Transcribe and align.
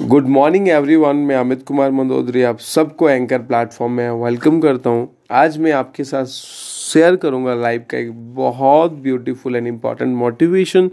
Good 0.00 0.26
morning 0.28 0.68
everyone 0.68 1.16
मैं 1.16 1.36
अमित 1.36 1.62
कुमार 1.66 1.90
मंदोदरी, 1.90 2.42
आप 2.42 2.58
सबको 2.58 3.08
एंकर 3.08 3.38
प्लेटफॉर्म 3.38 3.92
में 3.92 4.10
वेलकम 4.24 4.60
करता 4.60 4.90
हूँ। 4.90 5.08
आज 5.30 5.56
मैं 5.58 5.72
आपके 5.72 6.04
साथ 6.04 6.26
शेयर 6.26 7.16
करूँगा 7.16 7.54
लाइफ 7.54 7.86
का 7.90 7.98
एक 7.98 8.10
बहुत 8.34 8.92
ब्यूटीफुल 8.92 9.56
एंड 9.56 9.66
इंपॉर्टेंट 9.66 10.14
मोटिवेशन 10.16 10.90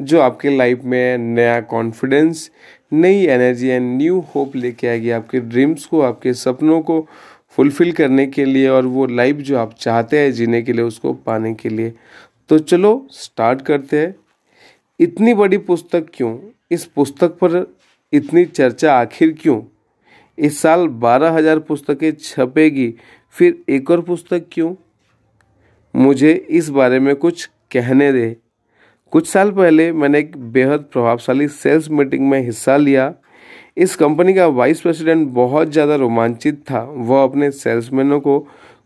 जो 0.00 0.20
आपके 0.20 0.56
लाइफ 0.56 0.84
में 0.84 1.18
नया 1.18 1.60
कॉन्फिडेंस 1.60 2.50
नई 2.92 3.24
एनर्जी 3.26 3.68
एंड 3.68 3.96
न्यू 3.96 4.20
होप 4.34 4.56
लेके 4.56 4.88
आएगी 4.88 5.10
आपके 5.10 5.40
ड्रीम्स 5.40 5.86
को, 5.86 6.00
आपके 6.00 6.34
सपनों 6.34 6.80
को 6.82 7.06
फुलफिल 7.56 7.92
करने 7.92 8.26
के 8.26 8.44
लिए 8.44 8.68
और 8.68 8.86
वो 8.86 9.06
लाइफ 9.06 9.36
जो 9.36 9.58
आप 9.58 9.74
चाहते 9.74 10.18
हैं 10.18 10.32
जीने 10.32 10.62
के 10.62 10.72
लिए, 10.72 10.84
उसको 10.84 11.12
पाने 11.12 11.54
के 11.54 11.68
लिए। 11.68 11.92
तो 12.48 12.58
चलो 12.58 13.06
स्टार्ट 13.12 13.62
करते 13.62 14.00
हैं। 14.00 14.14
इतनी 15.00 15.34
बड़ी 15.34 15.58
पुस्तक 15.58 16.06
क्यों? 16.14 16.38
इस 16.70 16.84
पुस्तक 16.86 17.38
पर 17.42 17.66
इतनी 18.12 18.44
चर्चा 18.44 18.92
आखिर 18.94 19.32
क्यों? 19.40 19.60
इस 20.38 20.60
साल 20.60 20.86
बारह 20.88 21.30
हज़ार 21.30 21.58
पुस्तकें 21.58 22.12
छपेगी, 22.12 22.94
फिर 23.34 23.62
एक 23.68 23.90
और 23.90 24.00
पुस्तक 24.00 24.46
क्यों? 24.52 24.74
मुझे 25.94 26.32
इस 26.32 26.68
बारे 26.70 26.98
में 27.00 27.14
कुछ 27.16 27.44
कहने 27.72 28.12
दे। 28.12 28.36
कुछ 29.12 29.28
साल 29.28 29.50
पहले 29.50 29.90
मैंने 29.92 30.18
एक 30.18 30.36
बेहद 30.52 30.88
प्रभावशाली 30.92 31.48
सेल्स 31.48 31.90
मीटिंग 31.90 32.28
में 32.30 32.40
हिस्सा 32.42 32.76
लिया। 32.76 33.12
इस 33.76 33.96
कंपनी 33.96 34.34
का 34.34 34.46
वाइस 34.46 34.80
प्रेसिडेंट 34.80 35.28
बहुत 35.28 35.70
ज़्यादा 35.72 35.94
रोमांचित 35.96 36.60
था। 36.70 36.82
वह 36.88 37.22
अपने 37.22 37.50
सेल्समैनों 37.50 38.20
को 38.20 38.38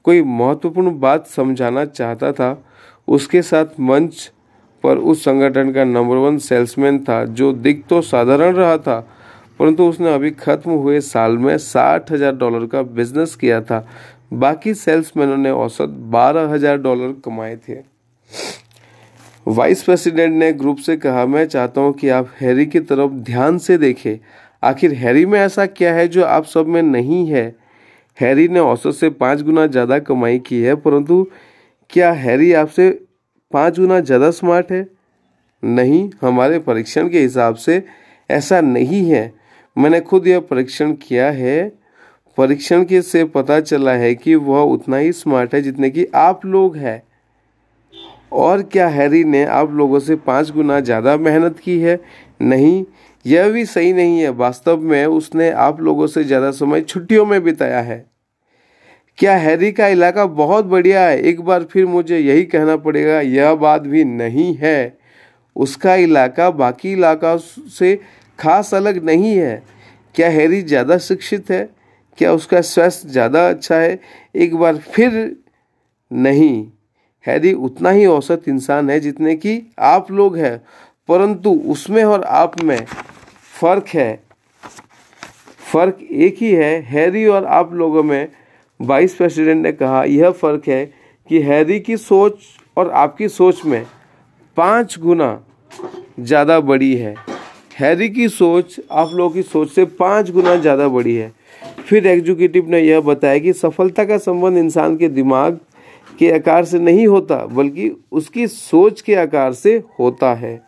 कोई 0.04 0.22
महत्वपूर्ण 0.22 0.98
बात 1.00 1.26
समझाना 1.26 1.84
चाहता 1.84 2.32
था। 2.32 2.62
उसके 3.08 3.42
साथ 3.42 3.80
मंच 3.80 4.30
पर 4.84 4.98
उस 4.98 5.24
संगठन 5.24 5.72
का 5.72 5.84
नंबर 5.84 6.16
वन 6.18 6.38
सेल्समैन 6.40 6.98
था, 7.00 7.24
जो 7.24 7.52
दिख 7.54 7.84
तो 7.88 8.00
साधारण 8.02 8.54
रहा 8.54 8.76
था, 8.78 8.98
परंतु 9.60 9.84
उसने 9.84 10.14
अभी 10.14 10.30
खत्म 10.32 10.70
हुए 10.72 11.00
साल 11.02 11.38
में 11.38 11.56
साठ 11.58 12.10
हज़ार 12.12 12.34
डॉलर 12.34 12.66
का 12.66 12.82
बिज़नेस 12.82 13.34
किया 13.36 13.60
था। 13.60 13.86
बाकी 14.34 14.74
सेल्समैनों 14.74 15.36
ने 15.36 15.50
औसत 15.52 15.88
बारह 16.10 16.48
हज़ार 16.48 16.76
डॉलर 16.78 17.14
कमाए 17.24 17.56
थे। 17.58 17.76
वाइस 19.46 19.82
प्रेसिडेंट 19.82 20.34
ने 20.34 20.52
ग्रुप 20.54 20.78
से 20.78 20.96
कहा, 20.96 21.24
मैं 21.26 21.46
चाहता 21.46 21.80
हूँ 21.80 21.92
कि 21.92 22.08
आप 22.10 22.28
हैरी 22.40 22.66
की 22.66 22.80
तरफ़ 22.80 23.12
ध्यान 23.22 23.58
से 23.58 23.78
देखें। 23.78 24.18
आखिर 24.62 24.92
हैरी 24.94 25.24
में 25.26 25.38
ऐसा 25.40 25.66
क्या 25.68 25.94
है 25.94 26.06
जो 26.08 26.24
आप 26.24 26.44
सब 26.44 26.66
में 26.66 26.82
नहीं 26.82 27.26
है? 27.26 27.44
हैरी 28.18 28.46
ने 28.48 28.60
औसत 28.60 28.92
से 28.92 29.10
पाँच 29.12 29.42
गुना 29.42 29.66
ज़्यादा 29.66 29.98
कमाई 30.00 30.38
की 30.40 30.60
है, 30.62 30.74
परंतु 30.76 31.26
क्या 31.90 32.12
हैरी 32.14 32.52
आपसे 32.54 32.88
पाँच 33.52 33.78
गुना 33.78 34.00
ज़्यादा 34.00 34.30
स्मार्ट 34.30 34.72
है? 34.72 34.86
नहीं, 35.62 36.10
हमारे 36.22 36.58
परीक्षण 36.60 37.08
के 37.08 37.20
हिसाब 37.20 37.54
से 37.56 37.82
ऐसा 38.30 38.60
नहीं 38.60 39.04
है। 39.04 39.32
मैंने 39.76 40.00
खुद 40.00 40.26
यह 40.26 40.40
परीक्षण 40.40 40.92
किया 40.98 41.30
है। 41.30 41.72
परीक्षण 42.38 42.84
के 42.84 43.00
से 43.02 43.24
पता 43.26 43.60
चला 43.60 43.92
है 43.92 44.14
कि 44.14 44.34
वह 44.34 44.60
उतना 44.64 44.96
ही 44.96 45.12
स्मार्ट 45.12 45.54
है 45.54 45.60
जितने 45.62 45.90
कि 45.90 46.06
आप 46.14 46.44
लोग 46.46 46.76
हैं। 46.76 47.02
और 48.34 48.62
क्या 48.62 48.86
हैरी 48.88 49.22
ने 49.24 49.44
आप 49.44 49.72
लोगों 49.72 49.98
से 50.00 50.16
पाँच 50.18 50.50
गुना 50.50 50.80
ज़्यादा 50.80 51.16
मेहनत 51.16 51.58
की 51.58 51.78
है? 51.80 51.98
नहीं, 52.42 52.84
यह 53.24 53.48
भी 53.48 53.64
सही 53.66 53.92
नहीं 53.92 54.18
है। 54.20 54.28
वास्तव 54.30 54.80
में 54.80 55.04
उसने 55.06 55.50
आप 55.50 55.80
लोगों 55.80 56.06
से 56.06 56.24
ज़्यादा 56.24 56.50
समय 56.50 56.80
छुट्टियों 56.80 57.26
में 57.26 57.42
बिताया 57.44 57.80
है। 57.80 58.04
क्या 59.18 59.34
हैरी 59.36 59.70
का 59.72 59.86
इलाका 59.88 60.24
बहुत 60.26 60.64
बढ़िया 60.64 61.00
है? 61.00 61.20
एक 61.20 61.40
बार 61.40 61.64
फिर 61.64 61.86
मुझे 61.86 62.18
यही 62.18 62.44
कहना 62.44 62.76
पड़ेगा, 62.76 63.20
यह 63.20 63.54
बात 63.54 63.82
भी 63.82 64.04
नहीं 64.04 64.54
है। 64.56 64.98
उसका 65.56 65.94
इलाका 65.96 66.50
बाकी 66.50 66.92
इलाका 66.92 67.36
से 67.36 67.94
खास 68.38 68.72
अलग 68.74 69.02
नहीं 69.04 69.34
है। 69.36 69.62
क्या 70.14 70.28
हैरी 70.28 70.60
ज़्यादा 70.62 70.98
शिक्षित 70.98 71.50
है? 71.50 71.68
क्या 72.18 72.32
उसका 72.32 72.60
स्वास्थ्य 72.60 73.08
ज़्यादा 73.08 73.48
अच्छा 73.48 73.76
है? 73.76 73.98
एक 74.34 74.56
बार 74.56 74.76
फिर 74.76 75.36
नहीं। 76.10 76.66
हैरी 77.24 77.52
उतना 77.52 77.90
ही 77.90 78.06
औसत 78.06 78.48
इंसान 78.48 78.90
है 78.90 78.98
जितने 79.00 79.34
कि 79.36 79.60
आप 79.78 80.10
लोग 80.10 80.36
हैं, 80.36 80.58
परंतु 81.08 81.50
उसमें 81.66 82.02
और 82.04 82.24
आप 82.24 82.62
में 82.62 82.84
फ़र्क 83.60 83.88
है। 83.88 84.22
फ़र्क 85.72 85.98
एक 86.02 86.36
ही 86.38 86.52
है, 86.52 86.80
हैरी 86.82 87.26
और 87.26 87.44
आप 87.44 87.72
लोगों 87.72 88.02
में 88.02 88.28
वाइस 88.82 89.14
प्रेसिडेंट 89.14 89.62
ने 89.62 89.72
कहा, 89.72 90.02
यह 90.04 90.30
फ़र्क 90.30 90.68
है 90.68 90.84
कि 91.30 91.40
हैरी 91.42 91.78
की 91.80 91.96
सोच 91.96 92.34
और 92.76 92.90
आपकी 92.90 93.28
सोच 93.28 93.64
में 93.64 93.84
पाँच 94.56 94.98
गुना 94.98 95.38
ज़्यादा 96.20 96.58
बड़ी 96.60 96.94
है। 96.96 97.14
हैरी 97.78 98.08
की 98.08 98.28
सोच, 98.28 98.80
आप 98.90 99.10
लोगों 99.14 99.34
की 99.34 99.42
सोच 99.42 99.70
से 99.70 99.84
पाँच 99.84 100.30
गुना 100.30 100.56
ज़्यादा 100.56 100.88
बड़ी 100.88 101.14
है। 101.14 101.32
फिर 101.86 102.06
एग्जीक्यूटिव 102.06 102.68
ने 102.70 102.80
यह 102.80 103.00
बताया 103.00 103.38
कि 103.38 103.52
सफलता 103.52 104.04
का 104.04 104.18
संबंध 104.18 104.58
इंसान 104.58 104.96
के 104.96 105.08
दिमाग 105.08 105.58
के 106.18 106.30
आकार 106.30 106.64
से 106.64 106.78
नहीं 106.78 107.06
होता, 107.06 107.36
बल्कि 107.36 107.90
उसकी 108.12 108.46
सोच 108.46 109.00
के 109.00 109.14
आकार 109.14 109.52
से 109.52 109.76
होता 109.98 110.34
है। 110.34 110.60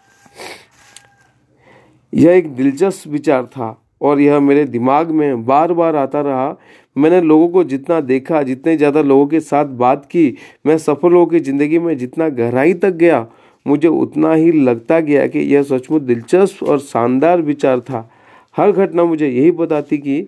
यह 2.12 2.30
एक 2.30 2.54
दिलचस्प 2.56 3.08
विचार 3.08 3.46
था 3.46 3.76
और 4.02 4.20
यह 4.20 4.40
मेरे 4.40 4.64
दिमाग 4.64 5.10
में 5.10 5.44
बार 5.46 5.72
बार 5.72 5.96
आता 5.96 6.20
रहा 6.20 6.56
मैंने 6.96 7.20
लोगों 7.20 7.48
को 7.48 7.64
जितना 7.64 8.00
देखा, 8.00 8.42
जितने 8.42 8.76
ज़्यादा 8.76 9.02
लोगों 9.02 9.26
के 9.26 9.40
साथ 9.40 9.64
बात 9.76 10.04
की, 10.04 10.36
मैं 10.66 10.76
सफल 10.78 11.10
लोगों 11.10 11.26
की 11.26 11.40
ज़िंदगी 11.40 11.78
में 11.78 11.96
जितना 11.98 12.28
गहराई 12.30 12.74
तक 12.74 12.92
गया, 12.94 13.26
मुझे 13.66 13.88
उतना 13.88 14.32
ही 14.32 14.52
लगता 14.54 15.00
गया 15.00 15.26
कि 15.26 15.38
यह 15.54 15.62
सचमुच 15.62 16.02
दिलचस्प 16.02 16.62
और 16.62 16.78
शानदार 16.80 17.42
विचार 17.42 17.80
था। 17.80 18.08
हर 18.54 18.72
घटना 18.72 19.04
मुझे 19.04 19.28
यही 19.28 19.50
बताती 19.52 19.98
कि 19.98 20.20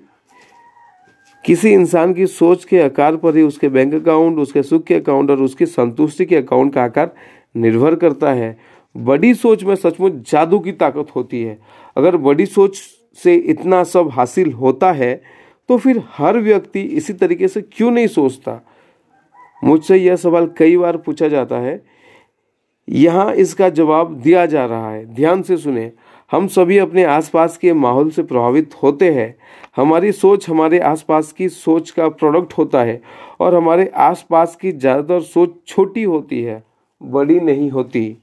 किसी 1.44 1.71
इंसान 1.71 2.12
की 2.15 2.26
सोच 2.26 2.65
के 2.65 2.81
आकार 2.81 3.16
पर 3.16 3.37
ही 3.37 3.43
उसके 3.43 3.69
बैंक 3.69 3.94
अकाउंट, 3.94 4.38
उसके 4.38 4.62
सुख 4.62 4.84
के 4.84 4.94
अकाउंट 4.94 5.31
और 5.31 5.43
उसकी 5.43 5.66
संतुष्टि 5.66 6.25
के 6.25 6.37
अकाउंट 6.37 6.72
का 6.75 6.84
आकार 6.84 7.12
निर्भर 7.56 7.94
करता 7.94 8.32
है। 8.32 8.56
बड़ी 8.94 9.32
सोच 9.34 9.62
में 9.65 9.75
सचमुच 9.75 10.12
जादू 10.31 10.59
की 10.59 10.72
ताकत 10.72 11.15
होती 11.16 11.43
है। 11.43 11.59
अगर 11.97 12.16
बड़ी 12.19 12.47
सोच 12.47 12.76
से 13.19 13.34
इतना 13.34 13.82
सब 13.84 14.10
हासिल 14.12 14.53
होता 14.53 14.93
है 14.93 15.21
तो 15.69 15.77
फिर 15.78 16.03
हर 16.09 16.38
व्यक्ति 16.38 16.81
इसी 16.81 17.12
तरीके 17.12 17.49
से 17.49 17.62
क्यों 17.62 17.91
नहीं 17.91 18.06
सोचता? 18.06 18.60
मुझसे 19.62 19.97
यह 19.97 20.16
सवाल 20.16 20.47
कई 20.59 20.77
बार 20.77 20.97
पूछा 20.97 21.28
जाता 21.28 21.59
है। 21.59 21.81
यहाँ 22.88 23.32
इसका 23.34 23.69
जवाब 23.69 24.15
दिया 24.15 24.44
जा 24.47 24.65
रहा 24.66 24.91
है। 24.91 25.05
ध्यान 25.06 25.43
से 25.43 25.56
सुने। 25.56 25.91
हम 26.32 26.47
सभी 26.49 26.78
अपने 26.78 27.05
आसपास 27.05 27.56
के 27.56 27.72
माहौल 27.72 28.10
से 28.10 28.22
प्रभावित 28.22 28.75
होते 28.82 29.10
हैं। 29.10 29.34
हमारी 29.76 30.12
सोच 30.12 30.49
हमारे 30.50 30.78
आसपास 30.78 31.32
की 31.32 31.49
सोच 31.49 31.91
का 31.91 32.09
प्रोडक्ट 32.09 32.53
होता 32.59 32.82
है 32.82 33.00
और 33.41 33.55
हमारे 33.55 33.91
आसपास 33.97 34.56
की 34.56 34.72
ज़्यादातर 34.72 35.21
सोच 35.22 35.55
छोटी 35.66 36.03
होती 36.03 36.43
है, 36.43 36.62
बड़ी 37.00 37.38
नहीं 37.41 37.71
होती। 37.71 38.16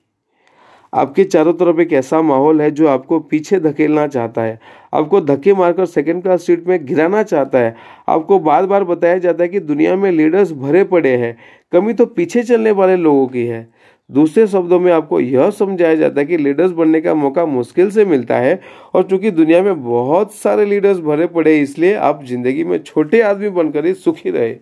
आपके 0.93 1.23
चारों 1.23 1.53
तरफ़ 1.53 1.79
एक 1.81 1.93
ऐसा 1.93 2.21
माहौल 2.21 2.61
है 2.61 2.69
जो 2.71 2.87
आपको 2.87 3.19
पीछे 3.19 3.59
धकेलना 3.59 4.07
चाहता 4.07 4.41
है। 4.41 4.59
आपको 4.93 5.21
धक्के 5.21 5.53
मारकर 5.53 5.85
सेकेंड 5.85 6.21
क्लास 6.23 6.45
सीट 6.45 6.67
में 6.67 6.85
गिराना 6.85 7.23
चाहता 7.23 7.59
है। 7.59 7.75
आपको 8.09 8.39
बार 8.39 8.65
बार 8.65 8.83
बताया 8.83 9.17
जाता 9.17 9.43
है 9.43 9.49
कि 9.49 9.59
दुनिया 9.61 9.95
में 9.95 10.11
लीडर्स 10.11 10.51
भरे 10.53 10.83
पड़े 10.85 11.15
हैं, 11.17 11.37
कमी 11.73 11.93
तो 11.93 12.05
पीछे 12.07 12.43
चलने 12.43 12.71
वाले 12.71 12.95
लोगों 12.97 13.27
की 13.27 13.45
है। 13.45 13.67
दूसरे 14.09 14.45
शब्दों 14.47 14.79
में 14.79 14.91
आपको 14.91 15.19
यह 15.19 15.49
समझाया 15.49 15.95
जाता 15.95 16.19
है 16.21 16.25
कि 16.25 16.37
लीडर्स 16.37 16.71
बनने 16.71 17.01
का 17.01 17.13
मौका 17.15 17.45
मुश्किल 17.45 17.89
से 17.91 18.05
मिलता 18.05 18.37
है 18.37 18.59
और 18.93 19.03
चूँकि 19.03 19.31
दुनिया 19.31 19.61
में 19.63 19.83
बहुत 19.83 20.33
सारे 20.33 20.65
लीडर्स 20.65 20.99
भरे 20.99 21.27
पड़े 21.27 21.57
इसलिए 21.59 21.93
आप 21.95 22.23
ज़िंदगी 22.25 22.63
में 22.63 22.77
छोटे 22.79 23.21
आदमी 23.21 23.49
बनकर 23.49 23.85
ही 23.85 23.93
सुखी 23.93 24.29
रहे। 24.29 24.53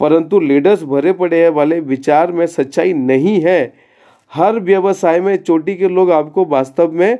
परंतु 0.00 0.40
लीडर्स 0.40 0.82
भरे 0.84 1.12
पड़े 1.12 1.48
वाले 1.50 1.80
विचार 1.82 2.32
में 2.32 2.46
सच्चाई 2.46 2.92
नहीं 2.92 3.40
है। 3.40 3.72
हर 4.32 4.58
व्यवसाय 4.60 5.20
में 5.20 5.36
चोटी 5.36 5.74
के 5.74 5.88
लोग 5.88 6.10
आपको 6.10 6.44
वास्तव 6.44 6.92
में 6.92 7.18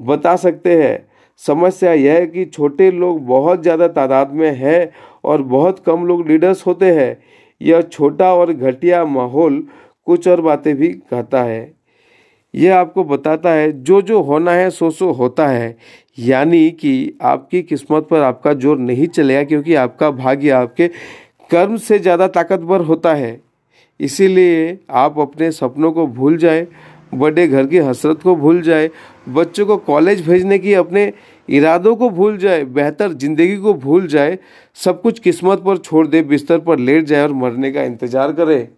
बता 0.00 0.34
सकते 0.36 0.82
हैं। 0.82 1.06
समस्या 1.40 1.92
यह 1.92 2.14
है 2.14 2.26
कि 2.26 2.44
छोटे 2.44 2.90
लोग 2.90 3.24
बहुत 3.26 3.62
ज़्यादा 3.62 3.88
तादाद 3.90 4.32
में 4.32 4.50
है 4.56 4.90
और 5.24 5.42
बहुत 5.44 5.82
कम 5.86 6.04
लोग 6.06 6.26
लीडर्स 6.28 6.66
होते 6.66 6.92
हैं। 6.92 7.16
यह 7.60 7.80
छोटा 7.82 8.32
और 8.34 8.52
घटिया 8.52 9.04
माहौल 9.06 9.62
कुछ 10.06 10.28
और 10.28 10.40
बातें 10.40 10.74
भी 10.76 10.88
कहता 10.88 11.42
है। 11.42 11.72
यह 12.54 12.76
आपको 12.76 13.04
बताता 13.04 13.50
है 13.50 13.70
जो 13.82 14.00
जो 14.02 14.20
होना 14.22 14.52
है 14.52 14.68
सो 14.70 14.90
सो 14.90 15.10
होता 15.12 15.46
है। 15.48 15.76
यानी 16.18 16.70
कि 16.70 17.18
आपकी 17.22 17.62
किस्मत 17.62 18.06
पर 18.10 18.20
आपका 18.20 18.52
ज़ोर 18.54 18.78
नहीं 18.78 19.06
चलेगा 19.08 19.42
क्योंकि 19.44 19.74
आपका 19.76 20.10
भाग्य 20.12 20.50
आपके 20.50 20.88
कर्म 21.50 21.76
से 21.78 21.98
ज़्यादा 21.98 22.26
ताकतवर 22.28 22.80
होता 22.80 23.14
है। 23.14 23.40
इसीलिए 24.00 24.78
आप 24.90 25.18
अपने 25.20 25.50
सपनों 25.52 25.90
को 25.92 26.06
भूल 26.06 26.36
जाए 26.36 26.66
बड़े 27.14 27.46
घर 27.48 27.66
की 27.66 27.78
हसरत 27.78 28.22
को 28.22 28.34
भूल 28.36 28.60
जाए, 28.62 28.90
बच्चों 29.28 29.66
को 29.66 29.76
कॉलेज 29.78 30.26
भेजने 30.28 30.58
की 30.58 30.74
अपने 30.74 31.12
इरादों 31.48 31.94
को 31.96 32.08
भूल 32.10 32.36
जाए, 32.38 32.64
बेहतर 32.64 33.12
ज़िंदगी 33.12 33.56
को 33.56 33.74
भूल 33.74 34.06
जाए, 34.06 34.38
सब 34.76 35.00
कुछ 35.02 35.18
किस्मत 35.18 35.62
पर 35.62 35.78
छोड़ 35.78 36.06
दे, 36.06 36.22
बिस्तर 36.22 36.58
पर 36.58 36.78
लेट 36.78 37.04
जाए 37.04 37.22
और 37.22 37.32
मरने 37.34 37.72
का 37.72 37.82
इंतज़ार 37.82 38.32
करे। 38.32 38.68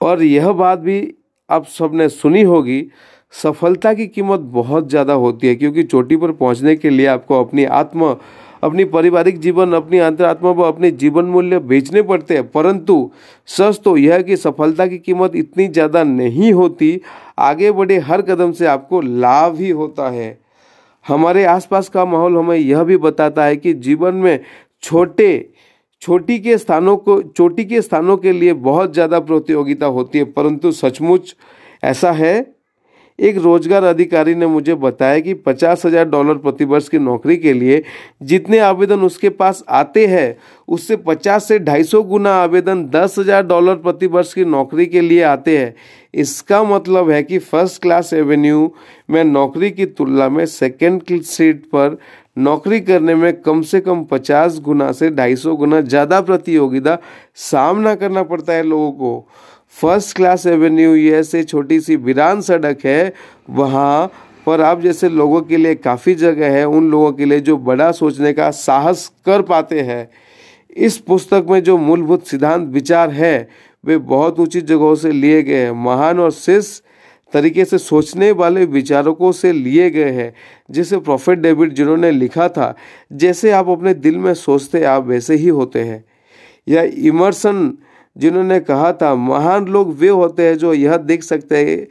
और 0.00 0.22
यह 0.22 0.52
बात 0.52 0.78
भी 0.78 1.14
आप 1.50 1.66
सबने 1.68 2.08
सुनी 2.08 2.42
होगी, 2.42 2.86
सफलता 3.34 3.92
की 3.94 4.06
कीमत 4.06 4.40
बहुत 4.40 4.88
ज़्यादा 4.88 5.12
होती 5.14 5.46
है, 5.46 5.54
क्योंकि 5.54 5.82
चोटी 5.82 6.16
पर 6.16 6.32
पहुँचने 6.32 6.74
के 6.76 6.90
लिए 6.90 7.06
आपको 7.06 7.40
अपनी 7.44 7.64
आत्मा 7.64 8.16
अपनी 8.64 8.84
पारिवारिक 8.86 9.38
जीवन, 9.40 9.72
अपनी 9.72 9.98
अंतरात्मा 9.98 10.50
व 10.50 10.62
अपने 10.62 10.90
जीवन 10.92 11.24
मूल्य 11.24 11.58
बेचने 11.60 12.02
पड़ते 12.02 12.34
हैं। 12.34 12.46
परंतु 12.50 13.10
सच 13.48 13.80
तो 13.84 13.96
यह 13.96 14.22
कि 14.22 14.36
सफलता 14.36 14.86
की 14.86 14.98
कीमत 14.98 15.36
इतनी 15.36 15.66
ज़्यादा 15.68 16.02
नहीं 16.04 16.52
होती। 16.52 17.00
आगे 17.40 17.72
बढ़े 17.72 17.98
हर 18.00 18.22
कदम 18.22 18.52
से 18.52 18.66
आपको 18.66 19.00
लाभ 19.00 19.58
ही 19.60 19.70
होता 19.72 20.08
है। 20.10 20.38
हमारे 21.06 21.44
आसपास 21.44 21.88
का 21.88 22.04
माहौल 22.04 22.36
हमें 22.36 22.56
यह 22.56 22.82
भी 22.82 22.96
बताता 22.98 23.44
है 23.44 23.56
कि 23.56 23.72
जीवन 23.74 24.14
में 24.14 24.38
छोटे, 24.82 25.50
छोटी 26.02 26.38
के 26.38 26.56
स्थानों 26.58 26.96
को, 26.96 27.20
चोटी 27.22 27.64
के 27.64 27.80
स्थानों 27.82 28.16
के 28.16 28.32
लिए 28.32 28.52
बहुत 28.52 28.92
ज़्यादा 28.94 29.20
प्रतियोगिता 29.20 29.86
होती 29.88 30.18
है। 30.18 30.24
परंतु 30.24 30.72
सचमुच 30.72 31.34
ऐसा 31.84 32.12
है 32.12 32.53
एक 33.18 33.36
रोज़गार 33.38 33.84
अधिकारी 33.84 34.34
ने 34.34 34.46
मुझे 34.46 34.74
बताया 34.74 35.18
कि 35.20 35.34
पचास 35.36 35.84
हज़ार 35.86 36.04
डॉलर 36.04 36.38
प्रतिवर्ष 36.38 36.88
की 36.88 36.98
नौकरी 36.98 37.36
के 37.36 37.52
लिए 37.52 37.82
जितने 38.22 38.58
आवेदन 38.58 39.00
उसके 39.02 39.28
पास 39.30 39.62
आते 39.70 40.06
हैं, 40.06 40.36
उससे 40.68 40.96
पचास 40.98 41.48
से 41.48 41.58
ढाई 41.58 41.84
सौ 41.84 42.02
गुना 42.04 42.34
आवेदन 42.34 42.84
दस 42.86 43.18
हज़ार 43.18 43.42
डॉलर 43.44 43.74
प्रतिवर्ष 43.76 44.32
की 44.34 44.44
नौकरी 44.46 44.86
के 44.86 45.00
लिए 45.00 45.22
आते 45.24 45.56
हैं। 45.58 45.74
इसका 46.14 46.62
मतलब 46.64 47.10
है 47.10 47.22
कि 47.22 47.38
फ़र्स्ट 47.40 47.80
क्लास 47.82 48.12
एवेन्यू 48.14 48.70
में 49.10 49.22
नौकरी 49.24 49.70
की 49.70 49.86
तुलना 49.86 50.28
में 50.28 50.44
सेकेंड 50.48 51.02
सीट 51.22 51.64
पर 51.66 51.96
नौकरी 52.38 52.80
करने 52.80 53.14
में 53.14 53.32
कम 53.42 53.62
से 53.62 53.80
कम 53.80 54.04
पचास 54.04 54.58
गुना 54.60 54.90
से 54.92 55.10
ढाई 55.10 55.36
सौ 55.36 55.54
गुना 55.56 55.80
ज़्यादा 55.80 56.20
प्रतियोगिता 56.20 56.98
सामना 57.42 57.94
करना 57.94 58.22
पड़ता 58.22 58.52
है 58.52 58.62
लोगों 58.62 58.92
को। 58.92 59.28
फ़र्स्ट 59.82 60.16
क्लास 60.16 60.46
एवेन्यू 60.46 60.94
यह 60.94 61.22
से 61.22 61.42
छोटी 61.44 61.80
सी 61.80 61.96
वीरान 61.96 62.40
सड़क 62.40 62.78
है, 62.84 63.12
वहाँ 63.50 64.12
पर 64.46 64.60
आप 64.60 64.80
जैसे 64.80 65.08
लोगों 65.08 65.40
के 65.42 65.56
लिए 65.56 65.74
काफ़ी 65.74 66.14
जगह 66.14 66.50
है, 66.50 66.64
उन 66.68 66.90
लोगों 66.90 67.12
के 67.12 67.24
लिए 67.24 67.40
जो 67.40 67.56
बड़ा 67.56 67.92
सोचने 67.92 68.32
का 68.32 68.50
साहस 68.50 69.12
कर 69.26 69.42
पाते 69.42 69.80
हैं। 69.80 70.10
इस 70.76 70.98
पुस्तक 70.98 71.46
में 71.50 71.62
जो 71.62 71.78
मूलभूत 71.78 72.26
सिद्धांत 72.26 72.68
विचार 72.68 73.10
है, 73.10 73.48
वे 73.84 73.98
बहुत 73.98 74.40
ऊँची 74.40 74.60
जगहों 74.60 74.94
से 74.94 75.12
लिए 75.12 75.42
गए 75.42 75.64
हैं। 75.64 75.72
महान 75.72 76.20
और 76.20 76.30
शेष 76.30 76.80
तरीके 77.32 77.64
से 77.64 77.78
सोचने 77.78 78.30
वाले 78.32 78.64
विचारकों 78.64 79.32
से 79.32 79.52
लिए 79.52 79.90
गए 79.90 80.10
हैं, 80.10 80.34
जैसे 80.70 80.98
प्रोफेट 80.98 81.38
डेविड 81.38 81.72
जिन्होंने 81.72 82.10
लिखा 82.10 82.48
था, 82.48 82.74
जैसे 83.12 83.50
आप 83.50 83.68
अपने 83.68 83.94
दिल 83.94 84.18
में 84.18 84.34
सोचते 84.34 84.84
आप 84.84 85.06
वैसे 85.06 85.34
ही 85.34 85.48
होते 85.48 85.80
हैं। 85.80 86.04
या 86.68 86.82
इमर्सन 86.82 87.78
जिन्होंने 88.16 88.60
कहा 88.60 88.92
था, 88.92 89.14
महान 89.14 89.66
लोग 89.66 89.94
वे 89.98 90.08
होते 90.08 90.46
हैं 90.46 90.58
जो 90.58 90.72
यह 90.74 90.96
देख 90.96 91.22
सकते 91.22 91.56
हैं 91.58 91.86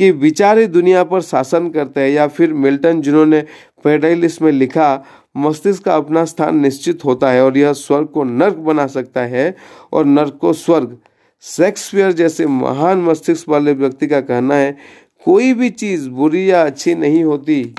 कि 0.00 0.10
विचार 0.10 0.64
दुनिया 0.66 1.04
पर 1.04 1.20
शासन 1.20 1.68
करते 1.70 2.00
हैं 2.00 2.10
या 2.10 2.26
फिर 2.26 2.52
मिल्टन 2.52 3.00
जिन्होंने 3.02 3.40
पेडाइलिस 3.84 4.42
में 4.42 4.52
लिखा, 4.52 5.04
मस्तिष्क 5.36 5.84
का 5.84 5.96
अपना 5.96 6.24
स्थान 6.24 6.58
निश्चित 6.58 7.04
होता 7.04 7.30
है 7.30 7.44
और 7.44 7.58
यह 7.58 7.72
स्वर्ग 7.72 8.06
को 8.06 8.24
नर्क 8.24 8.56
बना 8.56 8.86
सकता 8.86 9.20
है 9.20 9.56
और 9.92 10.04
नर्क 10.04 10.38
को 10.40 10.52
स्वर्ग। 10.52 10.96
शेक्सपियर 11.42 12.12
जैसे 12.12 12.46
महान 12.46 12.98
मस्तिष्क 12.98 13.48
वाले 13.48 13.72
व्यक्ति 13.72 14.06
का 14.06 14.20
कहना 14.20 14.54
है, 14.54 14.76
कोई 15.24 15.52
भी 15.52 15.70
चीज़ 15.70 16.08
बुरी 16.08 16.50
या 16.50 16.64
अच्छी 16.64 16.94
नहीं 16.94 17.24
होती। 17.24 17.74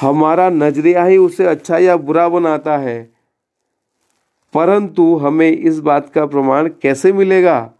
हमारा 0.00 0.48
नज़रिया 0.50 1.04
ही 1.04 1.16
उसे 1.16 1.46
अच्छा 1.46 1.78
या 1.78 1.96
बुरा 1.96 2.28
बनाता 2.28 2.76
है। 2.76 3.15
परंतु 4.56 5.16
हमें 5.16 5.50
इस 5.50 5.78
बात 5.80 6.08
का 6.08 6.26
प्रमाण 6.26 6.68
कैसे 6.82 7.12
मिलेगा? 7.12 7.72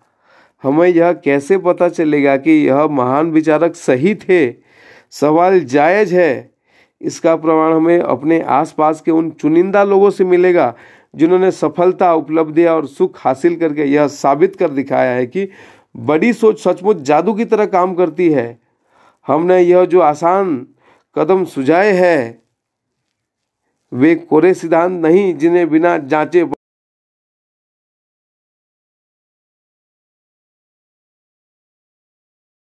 हमें 0.62 0.88
यह 0.88 1.12
कैसे 1.12 1.58
पता 1.58 1.88
चलेगा 1.88 2.36
कि 2.36 2.50
यह 2.50 2.86
महान 2.86 3.30
विचारक 3.30 3.74
सही 3.74 4.14
थे? 4.14 4.50
सवाल 5.10 5.60
जायज़ 5.60 6.14
है। 6.14 6.50
इसका 7.00 7.36
प्रमाण 7.36 7.72
हमें 7.72 7.98
अपने 7.98 8.40
आसपास 8.40 9.00
के 9.00 9.10
उन 9.10 9.30
चुनिंदा 9.30 9.84
लोगों 9.84 10.10
से 10.10 10.24
मिलेगा, 10.24 10.74
जिन्होंने 11.16 11.50
सफलता 11.50 12.12
उपलब्धियाँ 12.14 12.74
और 12.74 12.86
सुख 12.86 13.18
हासिल 13.20 13.56
करके 13.56 13.84
यह 13.84 14.06
साबित 14.06 14.56
कर 14.56 14.70
दिखाया 14.70 15.10
है 15.10 15.26
कि 15.26 15.48
बड़ी 15.96 16.32
सोच 16.32 16.60
सचमुच 16.60 16.96
जादू 16.96 17.34
की 17.34 17.44
तरह 17.44 17.66
काम 17.66 17.94
करती 17.94 18.30
है। 18.30 18.58
हमने 19.26 19.60
यह 19.60 19.84
जो 19.84 20.00
आसान 20.00 20.66
कदम 21.16 21.44
सुझाए 21.44 21.92
हैं, 21.92 22.42
वे 23.92 24.14
कोरे 24.14 24.54
सिद्धांत 24.54 25.00
नहीं 25.02 25.34
जिन्हें 25.36 25.68
बिना 25.70 25.98
जांचे 25.98 26.44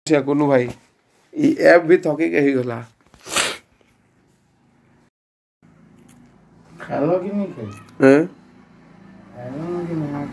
କୁନୁ 0.08 0.46
ଭାଇ 0.48 0.66
ଇ 1.34 1.50
ଆପ୍ 1.68 1.86
ବି 1.90 1.98
ଥକିକି 2.06 2.40
ହେଇଗଲା 2.40 2.80
ଖାଇଲ 6.82 7.20
କି 7.22 7.32
ନାଇଁ 7.36 8.28